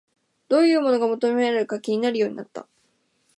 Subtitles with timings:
[0.49, 2.65] どういうものが求められるか気にするようになった